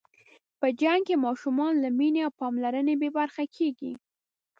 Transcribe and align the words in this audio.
په 0.59 0.67
جنګ 0.81 1.01
کې 1.07 1.15
ماشومان 1.25 1.73
له 1.83 1.89
مینې 1.97 2.21
او 2.27 2.31
پاملرنې 2.41 2.95
بې 3.01 3.09
برخې 3.17 3.45
کېږي. 3.55 3.93